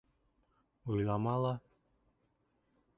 Уйлама 0.91 1.35
ла... 1.43 1.55